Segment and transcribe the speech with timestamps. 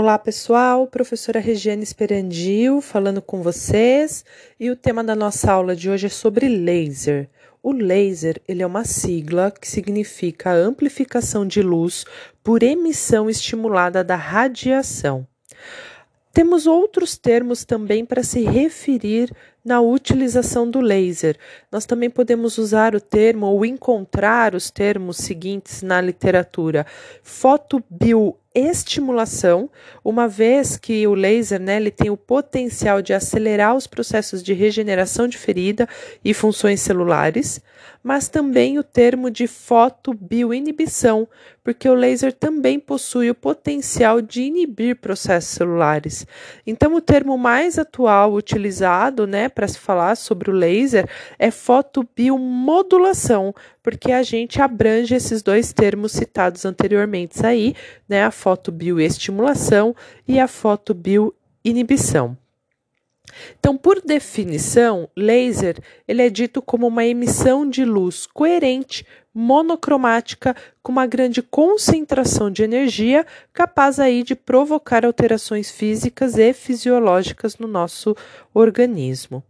[0.00, 4.24] Olá pessoal, professora Regiane Esperandil falando com vocês
[4.60, 7.28] e o tema da nossa aula de hoje é sobre laser.
[7.60, 12.04] O laser ele é uma sigla que significa amplificação de luz
[12.44, 15.26] por emissão estimulada da radiação.
[16.32, 19.34] Temos outros termos também para se referir
[19.64, 21.36] na utilização do laser.
[21.72, 26.86] Nós também podemos usar o termo ou encontrar os termos seguintes na literatura:
[27.20, 29.70] fotobio estimulação,
[30.04, 34.52] uma vez que o laser né, ele tem o potencial de acelerar os processos de
[34.52, 35.88] regeneração de ferida
[36.24, 37.60] e funções celulares,
[38.08, 41.28] mas também o termo de fotobioinibição,
[41.62, 46.26] porque o laser também possui o potencial de inibir processos celulares.
[46.66, 51.06] Então, o termo mais atual utilizado né, para se falar sobre o laser
[51.38, 57.74] é fotobiomodulação, porque a gente abrange esses dois termos citados anteriormente aí,
[58.08, 59.94] né, a fotobioestimulação
[60.26, 62.38] e a fotobioinibição.
[63.58, 69.04] Então, por definição, laser ele é dito como uma emissão de luz coerente,
[69.34, 77.56] monocromática, com uma grande concentração de energia, capaz aí de provocar alterações físicas e fisiológicas
[77.56, 78.16] no nosso
[78.52, 79.42] organismo.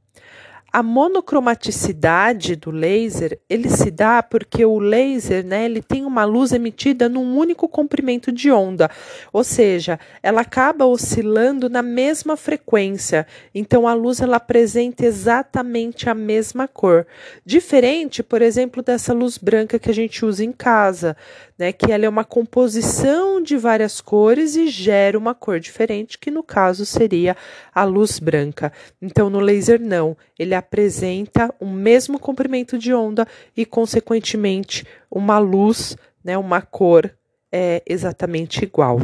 [0.71, 6.53] A monocromaticidade do laser, ele se dá porque o laser, né, ele tem uma luz
[6.53, 8.91] emitida num único comprimento de onda,
[9.33, 13.27] ou seja, ela acaba oscilando na mesma frequência.
[13.55, 17.07] Então a luz ela apresenta exatamente a mesma cor.
[17.47, 21.17] Diferente, por exemplo, dessa luz branca que a gente usa em casa,
[21.59, 26.31] né, que ela é uma composição de várias cores e gera uma cor diferente, que
[26.31, 27.37] no caso seria
[27.75, 28.73] a luz branca.
[29.03, 35.97] Então no laser não, ele apresenta o mesmo comprimento de onda e consequentemente uma luz,
[36.23, 37.13] né, uma cor
[37.51, 39.01] é exatamente igual.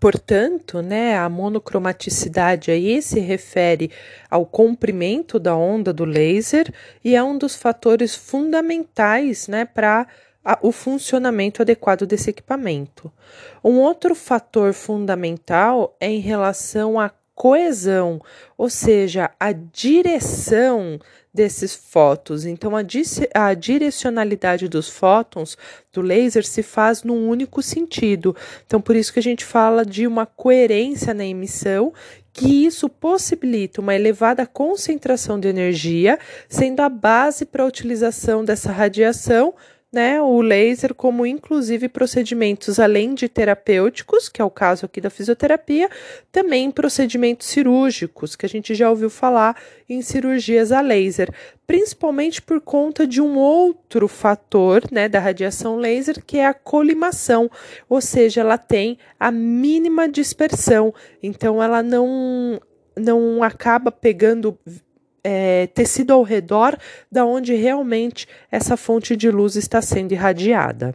[0.00, 3.90] Portanto, né, a monocromaticidade aí se refere
[4.30, 6.72] ao comprimento da onda do laser
[7.04, 10.06] e é um dos fatores fundamentais né, para
[10.62, 13.12] o funcionamento adequado desse equipamento.
[13.62, 18.20] Um outro fator fundamental é em relação à coesão,
[18.56, 20.98] ou seja, a direção
[21.32, 22.44] desses fótons.
[22.44, 22.80] Então, a,
[23.34, 25.56] a, direcionalidade dos fótons
[25.92, 28.34] do laser se faz num único sentido.
[28.66, 31.92] Então, por isso que a gente fala de uma coerência na emissão,
[32.32, 38.72] que isso possibilita uma elevada concentração de energia, sendo a base para a utilização dessa
[38.72, 39.54] radiação
[39.90, 45.08] né, o laser como inclusive procedimentos além de terapêuticos, que é o caso aqui da
[45.08, 45.88] fisioterapia,
[46.30, 49.56] também procedimentos cirúrgicos, que a gente já ouviu falar
[49.88, 51.32] em cirurgias a laser,
[51.66, 57.50] principalmente por conta de um outro fator, né, da radiação laser, que é a colimação,
[57.88, 62.60] ou seja, ela tem a mínima dispersão, então ela não
[62.98, 64.58] não acaba pegando
[65.22, 66.76] é, tecido ao redor
[67.10, 70.94] da onde realmente essa fonte de luz está sendo irradiada.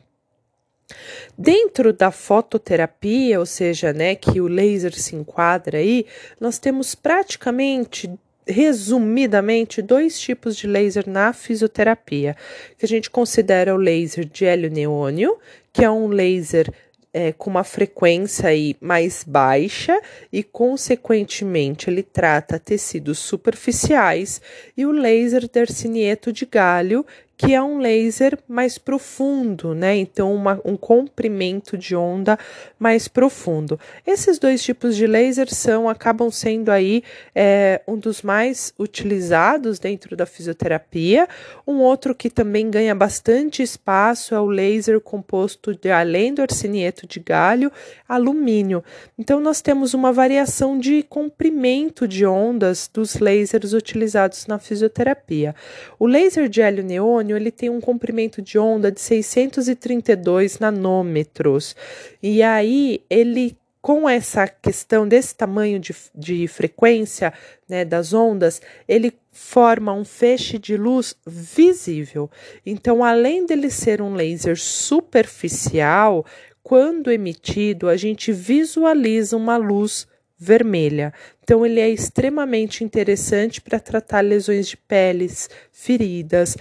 [1.38, 6.06] Dentro da fototerapia, ou seja, né, que o laser se enquadra aí,
[6.40, 8.10] nós temos praticamente
[8.46, 12.36] resumidamente dois tipos de laser na fisioterapia,
[12.78, 15.38] que a gente considera o laser de hélio neônio,
[15.72, 16.72] que é um laser
[17.14, 20.02] é, com uma frequência aí mais baixa
[20.32, 24.42] e, consequentemente, ele trata tecidos superficiais,
[24.76, 27.06] e o laser dercinieto de galho,
[27.44, 29.98] que é um laser mais profundo, né?
[29.98, 32.40] Então, uma, um comprimento de onda
[32.80, 33.78] mais profundo.
[34.08, 37.04] Esses dois tipos de laser são, acabam sendo aí
[37.36, 41.28] é, um dos mais utilizados dentro da fisioterapia.
[41.68, 47.06] Um outro que também ganha bastante espaço é o laser composto de, além do arsenieto
[47.06, 47.70] de galho,
[48.08, 48.82] alumínio.
[49.18, 55.54] Então, nós temos uma variação de comprimento de ondas dos lasers utilizados na fisioterapia.
[56.00, 61.76] O laser de hélio neônio ele tem um comprimento de onda de 632 nanômetros.
[62.22, 67.34] E aí ele com essa questão desse tamanho de, de frequência
[67.68, 72.32] né, das ondas, ele forma um feixe de luz visível.
[72.66, 76.26] Então, além dele ser um laser superficial,
[76.64, 80.08] quando emitido, a gente visualiza uma luz
[80.44, 81.14] vermelha.
[81.42, 86.58] Então, ele é extremamente interessante para tratar lesões de peles, feridas,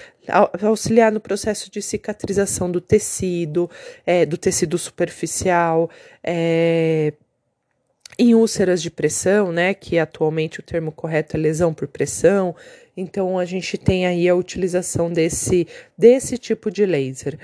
[0.63, 3.69] auxiliar no processo de cicatrização do tecido,
[4.07, 5.91] é, do tecido superficial,
[6.23, 7.13] é,
[8.23, 12.55] em úlceras de pressão, né, que atualmente o termo correto é lesão por pressão.
[12.97, 15.67] Então a gente tem aí a utilização desse
[15.99, 17.37] desse tipo de laser.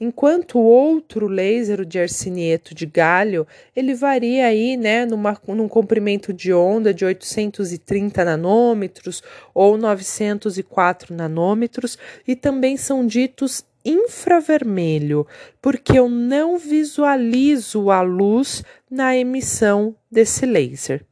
[0.00, 3.46] Enquanto o outro laser, o de arsenieto de galho,
[3.76, 11.98] ele varia aí, né, numa, num comprimento de onda de 830 nanômetros ou 904 nanômetros
[12.26, 15.26] e também são ditos infravermelho,
[15.60, 21.04] porque eu não visualizo a luz na emissão desse laser.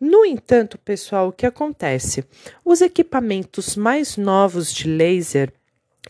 [0.00, 2.24] No entanto, pessoal, o que acontece?
[2.64, 5.52] Os equipamentos mais novos de laser,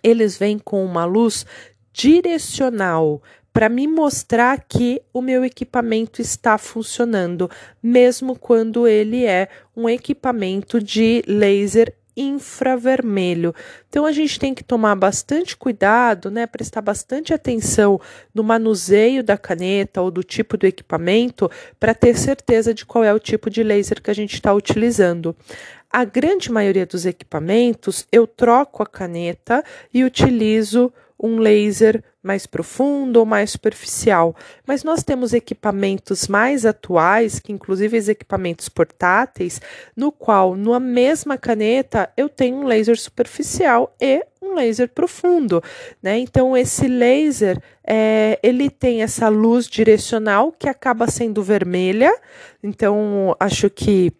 [0.03, 1.44] eles vêm com uma luz
[1.93, 3.23] direcional
[3.53, 7.50] para me mostrar que o meu equipamento está funcionando,
[7.82, 13.55] mesmo quando ele é um equipamento de laser infravermelho.
[13.88, 18.00] Então a gente tem que tomar bastante cuidado, né, prestar bastante atenção
[18.35, 23.15] no manuseio da caneta ou do tipo do equipamento para ter certeza de qual é
[23.15, 25.37] o tipo de laser que a gente está utilizando.
[25.91, 33.16] A grande maioria dos equipamentos eu troco a caneta e utilizo um laser mais profundo
[33.16, 34.36] ou mais superficial.
[34.66, 39.62] Mas nós temos equipamentos mais atuais, que inclusive os equipamentos portáteis,
[39.96, 45.62] no qual, na mesma caneta, eu tenho um laser superficial e um laser profundo,
[46.02, 46.19] né?
[46.19, 52.12] Então esse laser é, ele tem essa luz direcional que acaba sendo vermelha.
[52.62, 54.12] Então acho que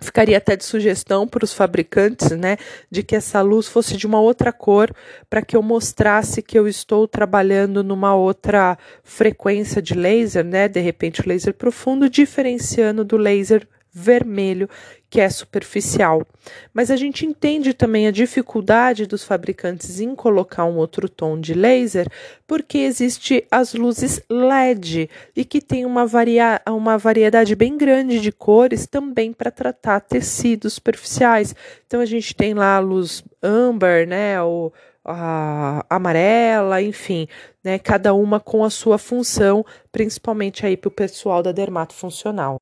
[0.00, 2.56] Ficaria até de sugestão para os fabricantes, né,
[2.90, 4.94] de que essa luz fosse de uma outra cor,
[5.30, 10.80] para que eu mostrasse que eu estou trabalhando numa outra frequência de laser, né, de
[10.80, 14.68] repente o laser profundo, diferenciando do laser vermelho,
[15.08, 16.26] que é superficial.
[16.72, 21.54] Mas a gente entende também a dificuldade dos fabricantes em colocar um outro tom de
[21.54, 22.08] laser,
[22.44, 28.32] porque existe as luzes LED e que tem uma, varia uma variedade bem grande de
[28.32, 31.54] cores também para tratar tecidos superficiais.
[31.86, 34.72] Então a gente tem lá a luz amber, né, ou
[35.04, 37.28] a amarela, enfim,
[37.62, 42.58] né, cada uma com a sua função, principalmente aí para o pessoal da dermato funcional.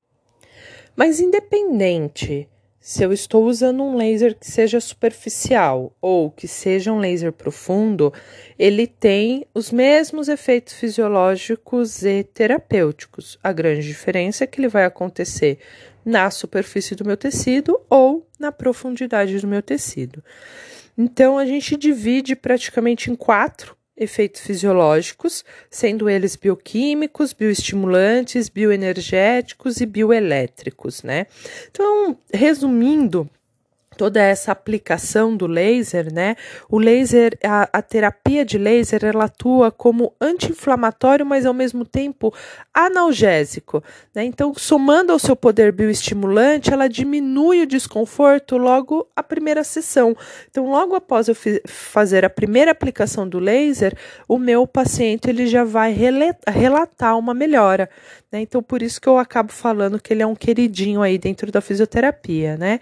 [0.95, 2.49] Mas independente
[2.83, 8.13] se eu estou usando um laser que seja superficial ou que seja um laser profundo,
[8.59, 13.39] ele tem os mesmos efeitos fisiológicos e terapêuticos.
[13.41, 15.61] A grande diferença é que ele vai acontecer
[16.05, 20.23] na superfície do meu tecido ou na profundidade do meu tecido.
[20.99, 29.87] Então a gente divide praticamente em quatro efeitos fisiológicos, sendo eles bioquímicos, bioestimulantes, bioenergéticos e
[29.87, 31.27] bioelétricos, né?
[31.71, 33.29] Então, resumindo,
[34.03, 36.35] toda essa aplicação do laser, né?
[36.69, 42.35] O laser, a, a terapia de laser, ela atua como anti-inflamatório, mas ao mesmo tempo
[42.75, 43.81] analgésico,
[44.13, 44.25] né?
[44.25, 50.17] Então, somando ao seu poder bioestimulante, ela diminui o desconforto logo a primeira sessão.
[50.51, 53.97] Então, logo após eu fazer a primeira aplicação do laser,
[54.27, 55.95] o meu paciente ele já vai
[56.49, 57.89] relatar uma melhora,
[58.33, 58.41] né?
[58.41, 61.61] Então, por isso que eu acabo falando que ele é um queridinho aí dentro da
[61.61, 62.81] fisioterapia, né?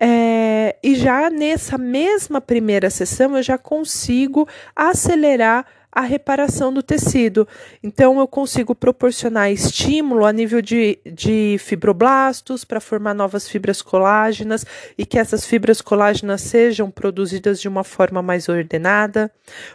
[0.00, 7.46] É, e já nessa mesma primeira sessão, eu já consigo acelerar a reparação do tecido.
[7.82, 14.64] Então, eu consigo proporcionar estímulo a nível de, de fibroblastos para formar novas fibras colágenas
[14.96, 19.30] e que essas fibras colágenas sejam produzidas de uma forma mais ordenada.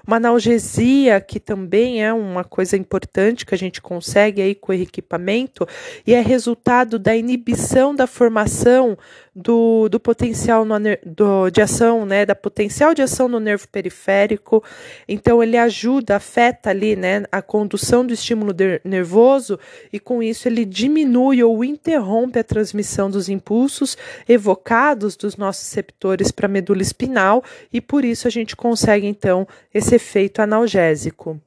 [0.07, 4.75] Uma analgesia, que também é uma coisa importante que a gente consegue aí com o
[4.75, 5.67] equipamento
[6.07, 8.97] e é resultado da inibição da formação
[9.35, 14.63] do, do potencial no, do, de ação, né, da potencial de ação no nervo periférico.
[15.07, 19.59] Então, ele ajuda, afeta ali, né, a condução do estímulo nervoso
[19.91, 23.97] e com isso ele diminui ou interrompe a transmissão dos impulsos
[24.27, 29.47] evocados dos nossos receptores para a medula espinal e por isso a gente consegue então
[29.73, 31.39] esse efeito analgésico.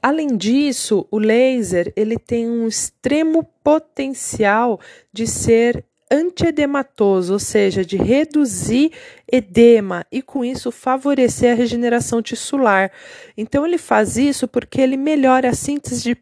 [0.00, 4.80] Além disso, o laser ele tem um extremo potencial
[5.12, 8.92] de ser antiedematoso, ou seja, de reduzir
[9.30, 12.90] edema e com isso favorecer a regeneração tissular.
[13.36, 16.16] Então ele faz isso porque ele melhora a síntese de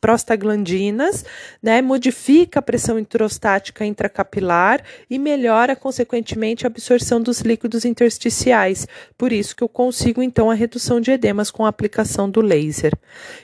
[0.00, 1.24] prostaglandinas,
[1.62, 8.86] né, modifica a pressão introstática intracapilar e melhora consequentemente a absorção dos líquidos intersticiais.
[9.16, 12.92] Por isso que eu consigo então a redução de edemas com a aplicação do laser.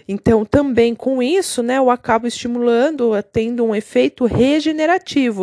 [0.06, 5.37] Então também com isso, né, eu acabo estimulando, tendo um efeito regenerativo,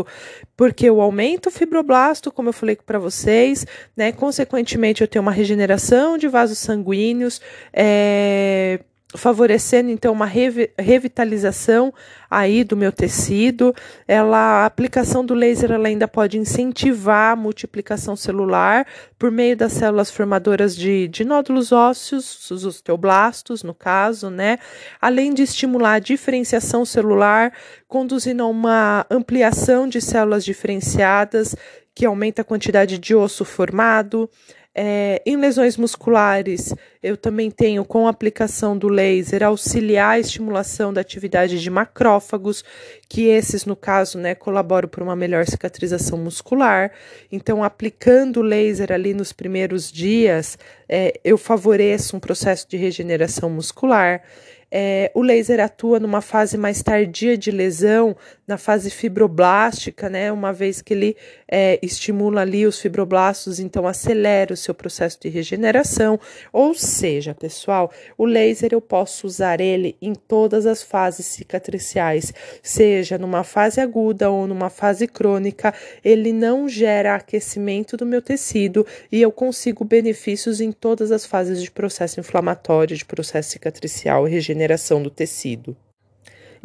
[0.57, 4.11] porque eu aumento o fibroblasto, como eu falei para vocês, né?
[4.11, 7.39] Consequentemente, eu tenho uma regeneração de vasos sanguíneos,
[7.71, 8.79] é,
[9.15, 11.93] favorecendo então uma revitalização
[12.29, 13.73] aí do meu tecido.
[14.07, 18.85] Ela, a aplicação do laser ela ainda pode incentivar a multiplicação celular
[19.17, 24.57] por meio das células formadoras de, de nódulos ósseos, os osteoblastos, no caso, né?
[25.01, 27.53] Além de estimular a diferenciação celular,
[27.87, 31.55] conduzindo a uma ampliação de células diferenciadas,
[31.93, 34.29] que aumenta a quantidade de osso formado,
[34.77, 40.91] é, em lesões musculares, eu também tenho, com a aplicação do laser, auxiliar a estimulação
[40.91, 42.61] da atividade de macrófagos,
[43.07, 46.91] que esses, no caso, né, colaboram para uma melhor cicatrização muscular.
[47.31, 50.57] Então, aplicando o laser ali nos primeiros dias,
[50.89, 54.23] é, eu favoreço um processo de regeneração muscular.
[54.71, 58.15] É, o laser atua numa fase mais tardia de lesão,
[58.47, 60.31] na fase fibroblástica, né?
[60.31, 61.15] Uma vez que ele
[61.49, 66.19] é, estimula ali os fibroblastos, então acelera o seu processo de regeneração.
[66.51, 73.17] Ou seja, pessoal, o laser eu posso usar ele em todas as fases cicatriciais, seja
[73.17, 79.21] numa fase aguda ou numa fase crônica, ele não gera aquecimento do meu tecido e
[79.21, 84.54] eu consigo benefícios em todas as fases de processo inflamatório, de processo cicatricial e regeneração
[85.01, 85.75] do tecido.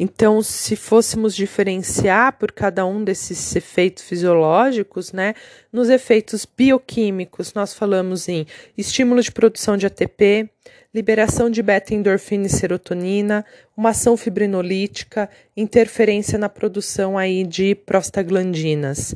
[0.03, 5.35] Então, se fôssemos diferenciar por cada um desses efeitos fisiológicos, né,
[5.71, 10.49] nos efeitos bioquímicos, nós falamos em estímulo de produção de ATP,
[10.93, 19.15] liberação de beta-endorfina e serotonina, uma ação fibrinolítica, interferência na produção aí de prostaglandinas.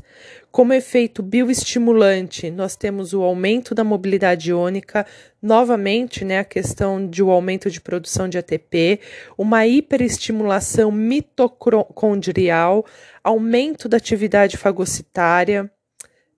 [0.52, 5.06] Como efeito bioestimulante, nós temos o aumento da mobilidade iônica,
[5.42, 9.02] novamente, né, a questão de o aumento de produção de ATP,
[9.38, 12.86] uma hiperestimulação mitocondrial,
[13.22, 15.70] aumento da atividade fagocitária,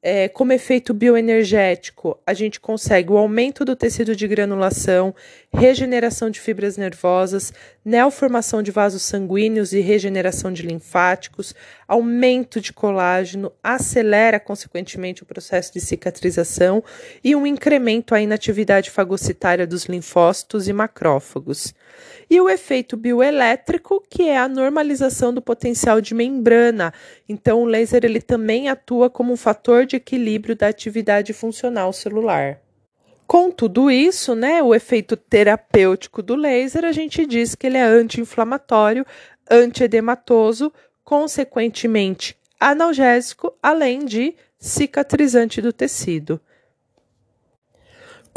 [0.10, 5.14] é, como efeito bioenergético, a gente consegue o aumento do tecido de granulação,
[5.54, 7.52] regeneração de fibras nervosas,
[7.84, 11.54] neoformação de vasos sanguíneos e regeneração de linfáticos,
[11.86, 16.82] aumento de colágeno, acelera consequentemente o processo de cicatrização
[17.22, 21.74] e um incremento aí na atividade fagocitária dos linfócitos e macrófagos.
[22.30, 26.94] E o efeito bioelétrico, que é a normalização do potencial de membrana.
[27.28, 32.60] Então o laser ele também atua como um fator de equilíbrio da atividade funcional celular.
[33.28, 37.84] Com tudo isso, né, o efeito terapêutico do laser, a gente diz que ele é
[37.84, 39.06] anti-inflamatório,
[39.52, 40.72] antiedematoso,
[41.04, 46.40] consequentemente analgésico, além de cicatrizante do tecido.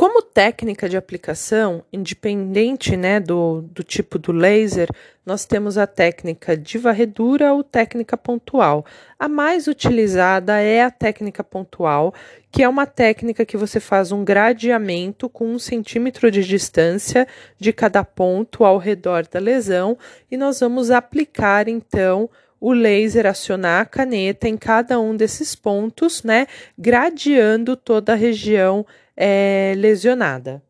[0.00, 4.88] Como técnica de aplicação, independente né, do, do tipo do laser,
[5.26, 8.86] nós temos a técnica de varredura ou técnica pontual.
[9.18, 12.14] A mais utilizada é a técnica pontual,
[12.50, 17.28] que é uma técnica que você faz um gradeamento com um centímetro de distância
[17.58, 19.98] de cada ponto ao redor da lesão
[20.30, 26.22] e nós vamos aplicar então o laser acionar a caneta em cada um desses pontos,
[26.22, 26.46] né,
[26.78, 28.86] gradeando toda a região
[29.22, 30.62] é, lesionada.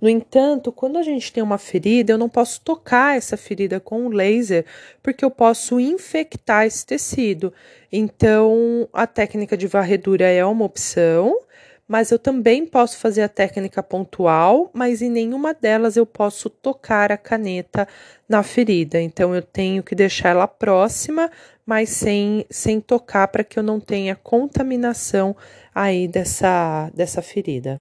[0.00, 4.06] No entanto, quando a gente tem uma ferida, eu não posso tocar essa ferida com
[4.06, 4.64] o laser,
[5.02, 7.52] porque eu posso infectar esse tecido.
[7.92, 11.38] Então, a técnica de varredura é uma opção,
[11.90, 17.10] mas eu também posso fazer a técnica pontual, mas em nenhuma delas eu posso tocar
[17.10, 17.88] a caneta
[18.28, 19.00] na ferida.
[19.00, 21.28] Então, eu tenho que deixar ela próxima,
[21.66, 25.34] mas sem, sem tocar, para que eu não tenha contaminação
[25.74, 27.76] aí dessa, dessa ferida.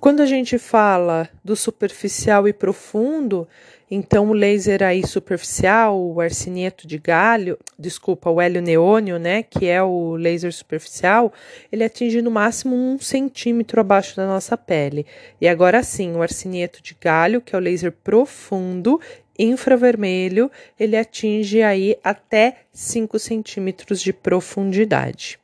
[0.00, 3.46] Quando a gente fala do superficial e profundo,
[3.90, 9.66] então o laser aí superficial, o arseneto de galho, desculpa, o hélio neônio, né, que
[9.66, 11.32] é o laser superficial,
[11.72, 15.04] ele atinge no máximo um centímetro abaixo da nossa pele.
[15.40, 19.00] E agora sim, o arseneto de galho, que é o laser profundo,
[19.36, 25.40] infravermelho, ele atinge aí até 5 centímetros de profundidade.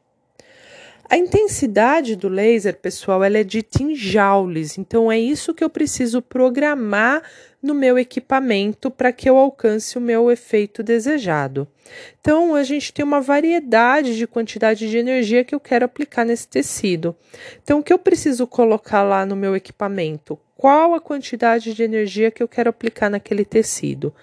[1.08, 5.70] A intensidade do laser, pessoal, ela é dita em joules, então é isso que eu
[5.70, 7.22] preciso programar
[7.66, 11.68] no meu equipamento para que eu alcance o meu efeito desejado.
[12.20, 16.48] Então, a gente tem uma variedade de quantidade de energia que eu quero aplicar nesse
[16.48, 17.14] tecido.
[17.62, 20.38] Então, o que eu preciso colocar lá no meu equipamento?
[20.56, 24.14] Qual a quantidade de energia que eu quero aplicar naquele tecido?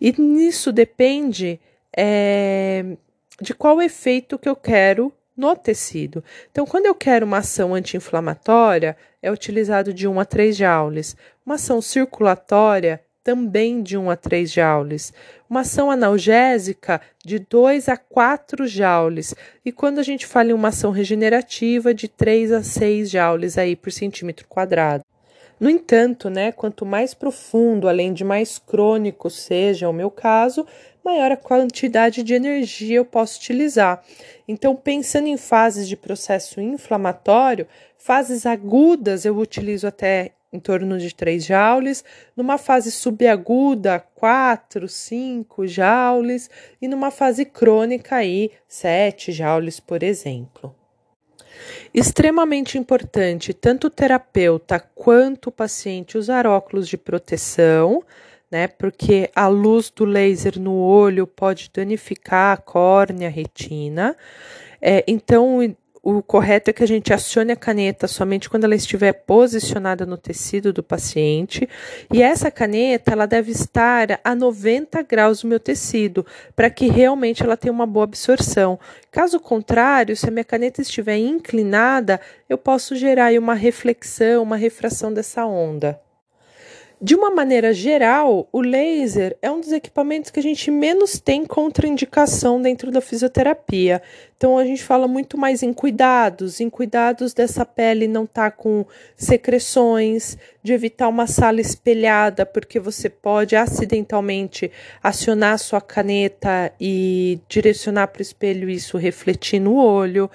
[0.00, 1.58] E nisso depende
[1.96, 2.96] é,
[3.40, 6.22] de qual efeito que eu quero no tecido.
[6.52, 11.16] Então, quando eu quero uma ação anti-inflamatória, é utilizado de 1 a 3 joules.
[11.44, 15.14] Uma ação circulatória, também de 1 a 3 joules.
[15.48, 19.34] Uma ação analgésica, de 2 a 4 joules.
[19.64, 23.74] E quando a gente fala em uma ação regenerativa, de 3 a 6 joules aí
[23.74, 25.04] por centímetro quadrado.
[25.58, 30.66] No entanto, né, quanto mais profundo, além de mais crônico seja o meu caso,
[31.04, 34.02] maior a quantidade de energia eu posso utilizar.
[34.46, 37.66] Então, pensando em fases de processo inflamatório,
[37.96, 42.04] fases agudas eu utilizo até em torno de 3 joules,
[42.36, 46.50] numa fase subaguda, 4, 5 joules,
[46.82, 50.74] e numa fase crônica, aí, 7 joules, por exemplo.
[51.94, 58.02] Extremamente importante, tanto o terapeuta quanto o paciente usar óculos de proteção,
[58.50, 58.66] né?
[58.66, 64.16] Porque a luz do laser no olho pode danificar a córnea, a retina.
[64.82, 65.60] É, então,
[66.02, 70.16] o correto é que a gente acione a caneta somente quando ela estiver posicionada no
[70.16, 71.68] tecido do paciente.
[72.12, 76.24] E essa caneta ela deve estar a 90 graus do meu tecido,
[76.56, 78.78] para que realmente ela tenha uma boa absorção.
[79.10, 85.12] Caso contrário, se a minha caneta estiver inclinada, eu posso gerar uma reflexão, uma refração
[85.12, 86.00] dessa onda.
[87.02, 91.46] De uma maneira geral, o laser é um dos equipamentos que a gente menos tem
[91.46, 94.02] contraindicação dentro da fisioterapia.
[94.36, 98.56] Então a gente fala muito mais em cuidados, em cuidados dessa pele não estar tá
[98.56, 98.84] com
[99.16, 104.70] secreções, de evitar uma sala espelhada, porque você pode acidentalmente
[105.02, 110.30] acionar sua caneta e direcionar para o espelho e isso refletir no olho.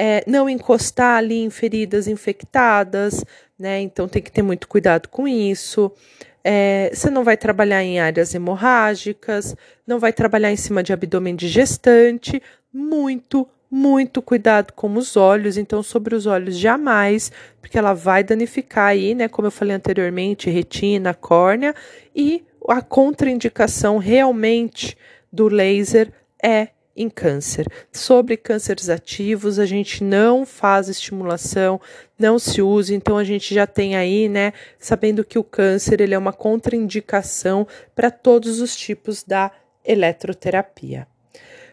[0.00, 3.24] É, não encostar ali em feridas infectadas,
[3.58, 3.80] né?
[3.80, 5.90] Então tem que ter muito cuidado com isso.
[6.44, 11.34] É, você não vai trabalhar em áreas hemorrágicas, não vai trabalhar em cima de abdômen
[11.34, 12.40] de gestante.
[12.72, 15.56] Muito, muito cuidado com os olhos.
[15.56, 19.26] Então, sobre os olhos, jamais, porque ela vai danificar aí, né?
[19.26, 21.74] Como eu falei anteriormente, retina, córnea.
[22.14, 24.96] E a contraindicação realmente
[25.32, 26.12] do laser
[26.42, 27.66] é em câncer.
[27.92, 31.80] Sobre cânceres ativos, a gente não faz estimulação,
[32.18, 36.14] não se usa, então a gente já tem aí, né, sabendo que o câncer ele
[36.14, 39.50] é uma contraindicação para todos os tipos da
[39.84, 41.06] eletroterapia.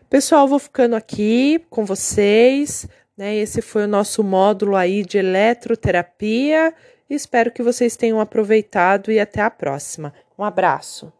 [0.09, 3.35] Pessoal, vou ficando aqui com vocês, né?
[3.35, 6.73] Esse foi o nosso módulo aí de eletroterapia.
[7.09, 10.13] Espero que vocês tenham aproveitado e até a próxima.
[10.37, 11.11] Um abraço.